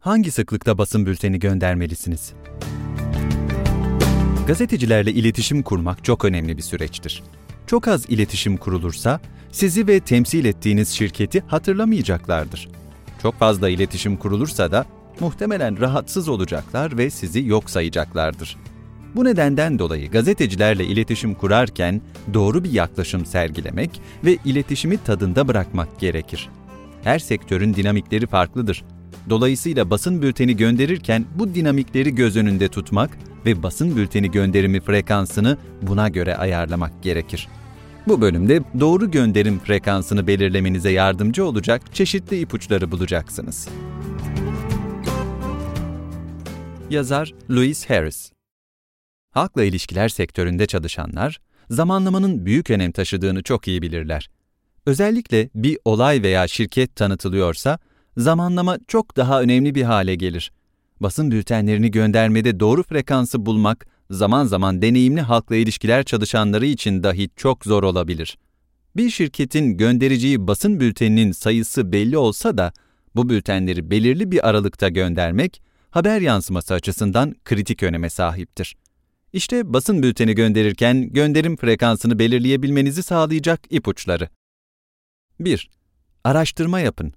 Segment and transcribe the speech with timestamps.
[0.00, 2.32] Hangi sıklıkta basın bülteni göndermelisiniz?
[4.46, 7.22] Gazetecilerle iletişim kurmak çok önemli bir süreçtir.
[7.66, 9.20] Çok az iletişim kurulursa
[9.52, 12.68] sizi ve temsil ettiğiniz şirketi hatırlamayacaklardır.
[13.22, 14.84] Çok fazla iletişim kurulursa da
[15.20, 18.56] muhtemelen rahatsız olacaklar ve sizi yok sayacaklardır.
[19.14, 22.00] Bu nedenden dolayı gazetecilerle iletişim kurarken
[22.34, 26.48] doğru bir yaklaşım sergilemek ve iletişimi tadında bırakmak gerekir.
[27.04, 28.84] Her sektörün dinamikleri farklıdır.
[29.28, 36.08] Dolayısıyla basın bülteni gönderirken bu dinamikleri göz önünde tutmak ve basın bülteni gönderimi frekansını buna
[36.08, 37.48] göre ayarlamak gerekir.
[38.08, 43.68] Bu bölümde doğru gönderim frekansını belirlemenize yardımcı olacak çeşitli ipuçları bulacaksınız.
[46.90, 48.32] Yazar Louis Harris
[49.30, 51.40] Halkla ilişkiler sektöründe çalışanlar,
[51.70, 54.30] zamanlamanın büyük önem taşıdığını çok iyi bilirler.
[54.86, 57.78] Özellikle bir olay veya şirket tanıtılıyorsa,
[58.16, 60.52] zamanlama çok daha önemli bir hale gelir.
[61.00, 67.64] Basın bültenlerini göndermede doğru frekansı bulmak, zaman zaman deneyimli halkla ilişkiler çalışanları için dahi çok
[67.64, 68.38] zor olabilir.
[68.96, 72.72] Bir şirketin göndereceği basın bülteninin sayısı belli olsa da,
[73.16, 78.76] bu bültenleri belirli bir aralıkta göndermek, haber yansıması açısından kritik öneme sahiptir.
[79.32, 84.28] İşte basın bülteni gönderirken gönderim frekansını belirleyebilmenizi sağlayacak ipuçları.
[85.40, 85.70] 1.
[86.24, 87.12] Araştırma yapın.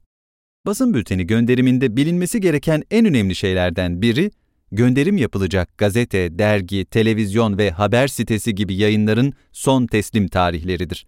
[0.66, 4.32] Basın bülteni gönderiminde bilinmesi gereken en önemli şeylerden biri,
[4.72, 11.08] gönderim yapılacak gazete, dergi, televizyon ve haber sitesi gibi yayınların son teslim tarihleridir.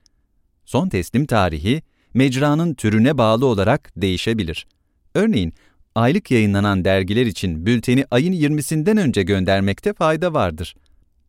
[0.65, 1.81] Son teslim tarihi,
[2.13, 4.67] mecranın türüne bağlı olarak değişebilir.
[5.13, 5.53] Örneğin,
[5.95, 10.75] aylık yayınlanan dergiler için bülteni ayın 20'sinden önce göndermekte fayda vardır.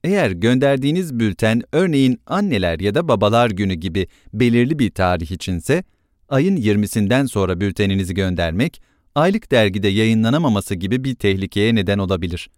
[0.04, 5.84] Eğer gönderdiğiniz bülten örneğin anneler ya da babalar günü gibi belirli bir tarih içinse,
[6.28, 8.82] ayın 20'sinden sonra bülteninizi göndermek,
[9.14, 12.50] aylık dergide yayınlanamaması gibi bir tehlikeye neden olabilir.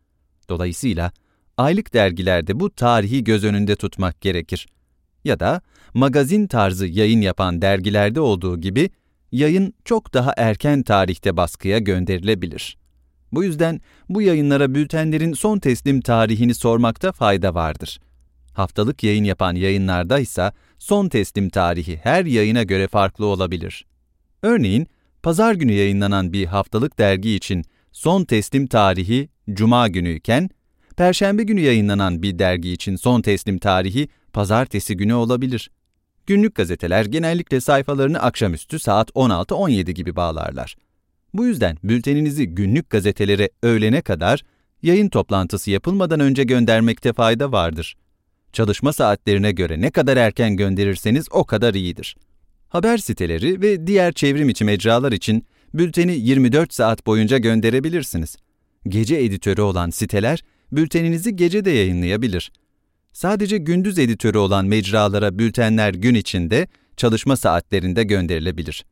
[0.49, 1.13] Dolayısıyla,
[1.57, 4.67] aylık dergilerde bu tarihi göz önünde tutmak gerekir.
[5.25, 5.61] Ya da
[5.95, 8.91] magazin tarzı yayın yapan dergilerde olduğu gibi,
[9.33, 12.79] yayın çok daha erken tarihte baskıya gönderilebilir.
[13.33, 18.01] Bu yüzden bu yayınlara bültenlerin son teslim tarihini sormakta fayda vardır.
[18.59, 23.87] Haftalık yayın yapan yayınlarda ise son teslim tarihi her yayına göre farklı olabilir.
[24.43, 24.87] Örneğin,
[25.23, 30.51] pazar günü yayınlanan bir haftalık dergi için son teslim tarihi cuma günüyken,
[30.97, 35.71] perşembe günü yayınlanan bir dergi için son teslim tarihi pazartesi günü olabilir.
[36.27, 40.77] Günlük gazeteler genellikle sayfalarını akşamüstü saat 16-17 gibi bağlarlar.
[41.35, 44.43] Bu yüzden bülteninizi günlük gazetelere öğlene kadar
[44.83, 47.97] yayın toplantısı yapılmadan önce göndermekte fayda vardır.
[48.53, 52.17] Çalışma saatlerine göre ne kadar erken gönderirseniz o kadar iyidir.
[52.69, 58.37] Haber siteleri ve diğer çevrim içi mecralar için bülteni 24 saat boyunca gönderebilirsiniz.
[58.89, 60.43] Gece editörü olan siteler
[60.73, 62.53] bülteninizi gece de yayınlayabilir.
[63.13, 68.85] Sadece gündüz editörü olan mecralara bültenler gün içinde, çalışma saatlerinde gönderilebilir.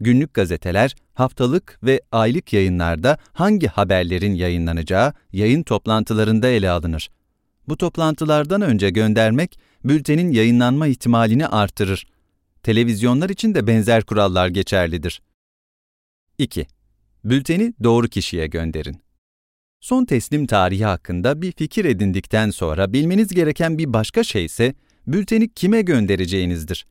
[0.00, 7.08] Günlük gazeteler, haftalık ve aylık yayınlarda hangi haberlerin yayınlanacağı yayın toplantılarında ele alınır.
[7.68, 12.06] Bu toplantılardan önce göndermek, bültenin yayınlanma ihtimalini artırır.
[12.62, 15.22] Televizyonlar için de benzer kurallar geçerlidir.
[16.38, 16.66] 2.
[17.24, 19.00] Bülteni doğru kişiye gönderin.
[19.80, 24.74] Son teslim tarihi hakkında bir fikir edindikten sonra bilmeniz gereken bir başka şey ise
[25.06, 26.86] bülteni kime göndereceğinizdir.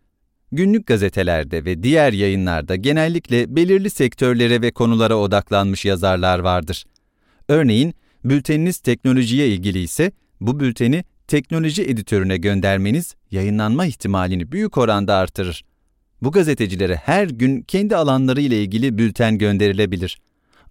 [0.51, 6.85] Günlük gazetelerde ve diğer yayınlarda genellikle belirli sektörlere ve konulara odaklanmış yazarlar vardır.
[7.47, 7.93] Örneğin,
[8.23, 10.11] bülteniniz teknolojiye ilgili ise
[10.47, 15.65] bu bülteni teknoloji editörüne göndermeniz yayınlanma ihtimalini büyük oranda artırır.
[16.21, 20.17] Bu gazetecilere her gün kendi alanları ile ilgili bülten gönderilebilir.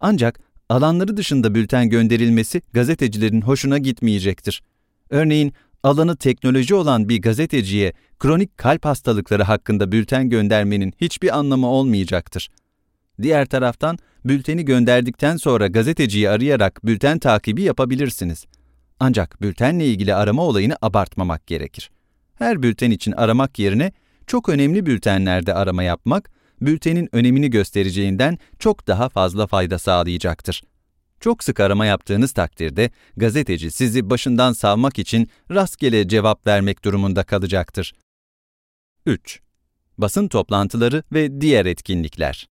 [0.01, 4.63] Ancak alanları dışında bülten gönderilmesi gazetecilerin hoşuna gitmeyecektir.
[5.11, 5.53] Örneğin
[5.83, 12.49] alanı teknoloji olan bir gazeteciye kronik kalp hastalıkları hakkında bülten göndermenin hiçbir anlamı olmayacaktır.
[13.23, 18.47] Diğer taraftan bülteni gönderdikten sonra gazeteciyi arayarak bülten takibi yapabilirsiniz.
[19.01, 21.91] Ancak bültenle ilgili arama olayını abartmamak gerekir.
[22.35, 23.93] Her bülten için aramak yerine
[24.27, 26.31] çok önemli bültenlerde arama yapmak,
[26.61, 30.63] bültenin önemini göstereceğinden çok daha fazla fayda sağlayacaktır.
[31.21, 37.95] Çok sık arama yaptığınız takdirde gazeteci sizi başından savmak için rastgele cevap vermek durumunda kalacaktır.
[39.07, 39.41] 3.
[39.99, 42.47] Basın toplantıları ve diğer etkinlikler.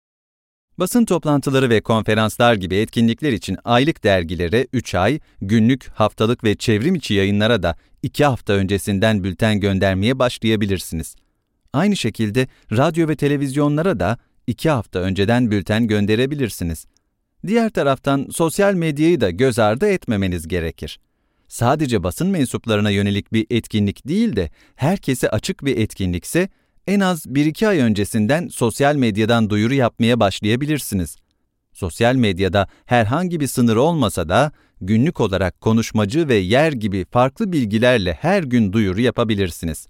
[0.80, 6.94] Basın toplantıları ve konferanslar gibi etkinlikler için aylık dergilere 3 ay, günlük, haftalık ve çevrim
[6.94, 11.16] içi yayınlara da 2 hafta öncesinden bülten göndermeye başlayabilirsiniz.
[11.72, 16.86] Aynı şekilde radyo ve televizyonlara da 2 hafta önceden bülten gönderebilirsiniz.
[17.46, 21.00] Diğer taraftan sosyal medyayı da göz ardı etmemeniz gerekir.
[21.48, 26.48] Sadece basın mensuplarına yönelik bir etkinlik değil de herkese açık bir etkinlikse
[26.86, 31.16] en az 1-2 ay öncesinden sosyal medyadan duyuru yapmaya başlayabilirsiniz.
[31.72, 38.12] Sosyal medyada herhangi bir sınır olmasa da günlük olarak konuşmacı ve yer gibi farklı bilgilerle
[38.12, 39.86] her gün duyuru yapabilirsiniz.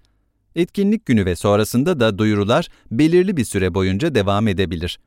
[0.57, 4.99] Etkinlik günü ve sonrasında da duyurular belirli bir süre boyunca devam edebilir.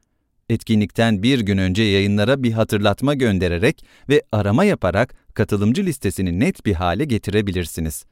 [0.50, 6.74] Etkinlikten bir gün önce yayınlara bir hatırlatma göndererek ve arama yaparak katılımcı listesini net bir
[6.74, 8.06] hale getirebilirsiniz.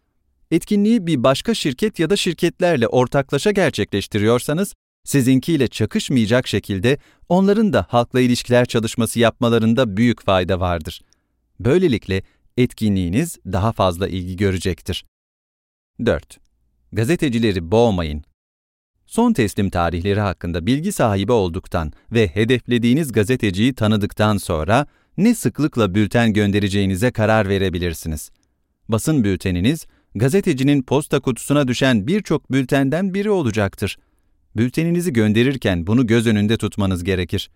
[0.52, 6.98] Etkinliği bir başka şirket ya da şirketlerle ortaklaşa gerçekleştiriyorsanız, sizinkiyle çakışmayacak şekilde
[7.30, 11.02] onların da halkla ilişkiler çalışması yapmalarında büyük fayda vardır.
[11.60, 12.24] Böylelikle
[12.58, 15.06] etkinliğiniz daha fazla ilgi görecektir.
[16.06, 16.40] 4.
[16.92, 18.24] Gazetecileri boğmayın.
[19.06, 24.86] Son teslim tarihleri hakkında bilgi sahibi olduktan ve hedeflediğiniz gazeteciyi tanıdıktan sonra
[25.18, 28.32] ne sıklıkla bülten göndereceğinize karar verebilirsiniz.
[28.90, 33.98] Basın bülteniniz, gazetecinin posta kutusuna düşen birçok bültenden biri olacaktır.
[34.56, 37.50] Bülteninizi gönderirken bunu göz önünde tutmanız gerekir.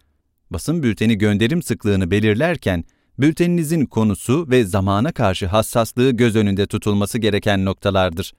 [0.49, 2.83] Basın bülteni gönderim sıklığını belirlerken,
[3.19, 8.33] bülteninizin konusu ve zamana karşı hassaslığı göz önünde tutulması gereken noktalardır.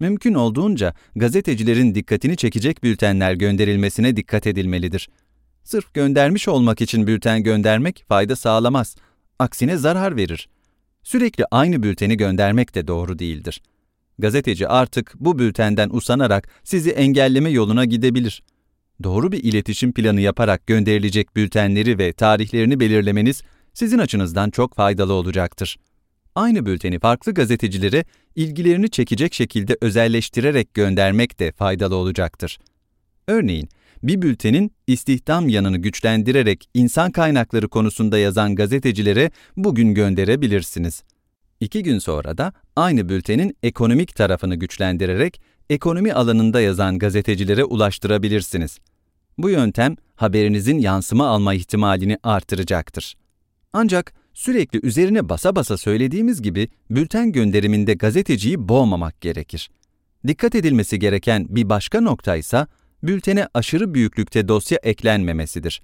[0.00, 5.08] Mümkün olduğunca gazetecilerin dikkatini çekecek bültenler gönderilmesine dikkat edilmelidir.
[5.64, 8.96] Sırf göndermiş olmak için bülten göndermek fayda sağlamaz.
[9.38, 10.48] Aksine zarar verir.
[11.04, 13.62] Sürekli aynı bülteni göndermek de doğru değildir.
[14.18, 18.42] Gazeteci artık bu bültenden usanarak sizi engelleme yoluna gidebilir.
[19.02, 23.42] Doğru bir iletişim planı yaparak gönderilecek bültenleri ve tarihlerini belirlemeniz
[23.72, 25.76] sizin açınızdan çok faydalı olacaktır.
[26.34, 28.04] Aynı bülteni farklı gazetecilere
[28.36, 32.58] ilgilerini çekecek şekilde özelleştirerek göndermek de faydalı olacaktır.
[33.28, 33.68] Örneğin,
[34.04, 41.02] bir bültenin istihdam yanını güçlendirerek insan kaynakları konusunda yazan gazetecilere bugün gönderebilirsiniz.
[41.60, 45.40] İki gün sonra da aynı bültenin ekonomik tarafını güçlendirerek
[45.70, 48.78] ekonomi alanında yazan gazetecilere ulaştırabilirsiniz.
[49.38, 53.14] Bu yöntem haberinizin yansıma alma ihtimalini artıracaktır.
[53.72, 59.70] Ancak sürekli üzerine basa basa söylediğimiz gibi bülten gönderiminde gazeteciyi boğmamak gerekir.
[60.26, 62.66] Dikkat edilmesi gereken bir başka nokta ise
[63.06, 65.82] bültene aşırı büyüklükte dosya eklenmemesidir.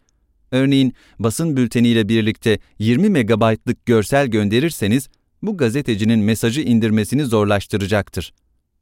[0.51, 5.09] Örneğin basın bülteniyle birlikte 20 megabaytlık görsel gönderirseniz
[5.43, 8.33] bu gazetecinin mesajı indirmesini zorlaştıracaktır.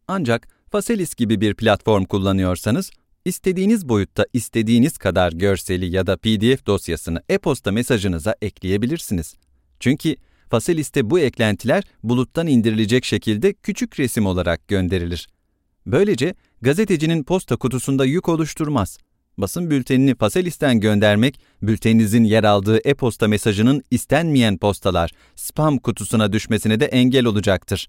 [0.09, 2.91] Ancak Faselis gibi bir platform kullanıyorsanız,
[3.25, 9.35] istediğiniz boyutta istediğiniz kadar görseli ya da PDF dosyasını e-posta mesajınıza ekleyebilirsiniz.
[9.81, 10.17] Çünkü
[10.51, 15.29] Faselis'te bu eklentiler buluttan indirilecek şekilde küçük resim olarak gönderilir.
[15.93, 18.99] Böylece gazetecinin posta kutusunda yük oluşturmaz.
[19.39, 26.87] Basın bültenini Faselis'ten göndermek, bülteninizin yer aldığı e-posta mesajının istenmeyen postalar, spam kutusuna düşmesine de
[26.87, 27.89] engel olacaktır.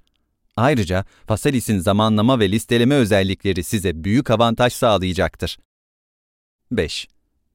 [0.55, 5.57] Ayrıca Faselis'in zamanlama ve listeleme özellikleri size büyük avantaj sağlayacaktır.
[6.71, 7.07] 5.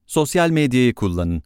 [0.05, 1.43] Sosyal medyayı kullanın.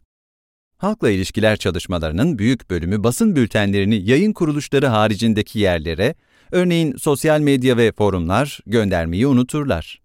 [0.76, 6.14] Halkla ilişkiler çalışmalarının büyük bölümü basın bültenlerini yayın kuruluşları haricindeki yerlere,
[6.52, 10.00] örneğin sosyal medya ve forumlar göndermeyi unuturlar.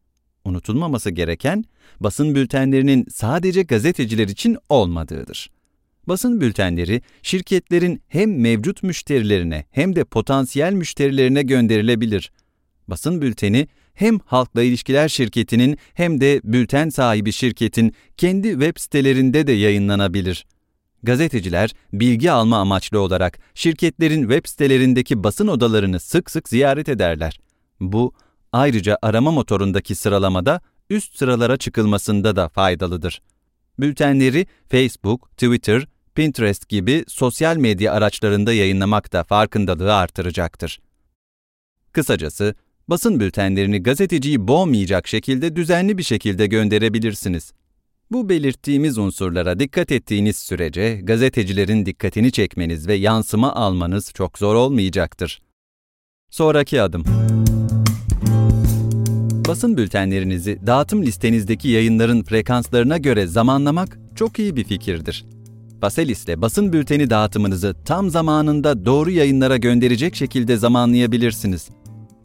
[0.45, 1.65] Unutulmaması gereken,
[1.99, 5.49] basın bültenlerinin sadece gazeteciler için olmadığıdır.
[6.07, 12.31] Basın bültenleri şirketlerin hem mevcut müşterilerine hem de potansiyel müşterilerine gönderilebilir.
[12.87, 19.51] Basın bülteni hem halkla ilişkiler şirketinin hem de bülten sahibi şirketin kendi web sitelerinde de
[19.51, 20.45] yayınlanabilir.
[21.05, 27.39] Gazeteciler bilgi alma amaçlı olarak şirketlerin web sitelerindeki basın odalarını sık sık ziyaret ederler.
[27.79, 28.13] Bu
[28.51, 33.21] ayrıca arama motorundaki sıralamada üst sıralara çıkılmasında da faydalıdır.
[33.79, 40.79] Bültenleri Facebook, Twitter, Pinterest gibi sosyal medya araçlarında yayınlamak da farkındalığı artıracaktır.
[41.91, 42.55] Kısacası,
[42.87, 47.53] basın bültenlerini gazeteciyi boğmayacak şekilde düzenli bir şekilde gönderebilirsiniz.
[48.11, 55.41] Bu belirttiğimiz unsurlara dikkat ettiğiniz sürece gazetecilerin dikkatini çekmeniz ve yansıma almanız çok zor olmayacaktır.
[56.29, 57.03] Sonraki adım
[59.47, 65.25] Basın bültenlerinizi dağıtım listenizdeki yayınların frekanslarına göre zamanlamak çok iyi bir fikirdir.
[65.81, 71.69] Faselis ile basın bülteni dağıtımınızı tam zamanında doğru yayınlara gönderecek şekilde zamanlayabilirsiniz.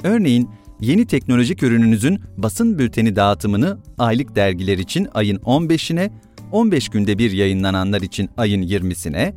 [0.05, 6.11] Örneğin, yeni teknolojik ürününüzün basın bülteni dağıtımını aylık dergiler için ayın 15'ine,
[6.53, 9.35] 15 günde bir yayınlananlar için ayın 20'sine,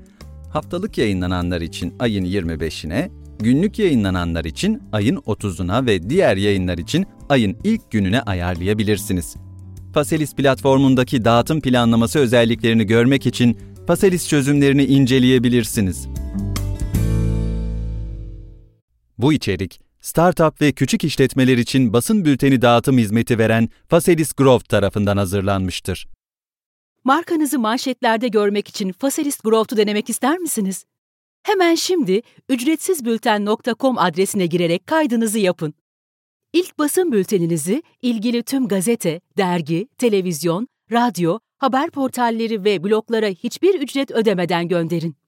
[0.50, 3.10] haftalık yayınlananlar için ayın 25'ine,
[3.40, 9.36] günlük yayınlananlar için ayın 30'una ve diğer yayınlar için ayın ilk gününe ayarlayabilirsiniz.
[9.94, 13.58] Faselis platformundaki dağıtım planlaması özelliklerini görmek için
[13.88, 16.08] Faselis çözümlerini inceleyebilirsiniz.
[19.18, 25.17] Bu içerik, startup ve küçük işletmeler için basın bülteni dağıtım hizmeti veren Faselis Growth tarafından
[25.17, 26.07] hazırlanmıştır.
[27.03, 30.86] Markanızı manşetlerde görmek için Faselis Growth'u denemek ister misiniz?
[31.43, 35.74] Hemen şimdi ücretsizbülten.com adresine girerek kaydınızı yapın.
[36.53, 44.12] İlk basın bülteninizi ilgili tüm gazete, dergi, televizyon, radyo, haber portalleri ve bloglara hiçbir ücret
[44.12, 45.23] ödemeden gönderin.